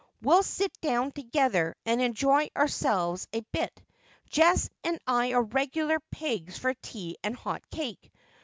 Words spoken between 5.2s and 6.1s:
are regular